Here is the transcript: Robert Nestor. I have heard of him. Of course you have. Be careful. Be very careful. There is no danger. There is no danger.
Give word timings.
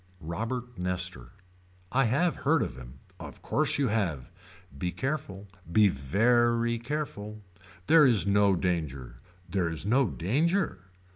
Robert 0.23 0.79
Nestor. 0.79 1.29
I 1.91 2.05
have 2.05 2.37
heard 2.37 2.63
of 2.63 2.75
him. 2.75 3.01
Of 3.19 3.43
course 3.43 3.77
you 3.77 3.89
have. 3.89 4.31
Be 4.75 4.91
careful. 4.91 5.47
Be 5.71 5.89
very 5.89 6.79
careful. 6.79 7.43
There 7.85 8.07
is 8.07 8.25
no 8.25 8.55
danger. 8.55 9.21
There 9.47 9.69
is 9.69 9.85
no 9.85 10.07
danger. 10.09 10.79